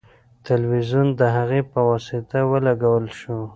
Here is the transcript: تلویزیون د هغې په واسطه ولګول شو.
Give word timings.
تلویزیون 0.47 1.07
د 1.19 1.21
هغې 1.35 1.61
په 1.71 1.79
واسطه 1.89 2.39
ولګول 2.51 3.05
شو. 3.19 3.37